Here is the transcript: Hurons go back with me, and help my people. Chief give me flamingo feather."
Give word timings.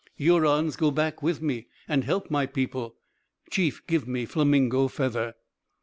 Hurons 0.15 0.77
go 0.77 0.89
back 0.89 1.21
with 1.21 1.43
me, 1.43 1.67
and 1.87 2.03
help 2.03 2.31
my 2.31 2.47
people. 2.47 2.95
Chief 3.51 3.85
give 3.85 4.07
me 4.07 4.25
flamingo 4.25 4.87
feather." 4.87 5.35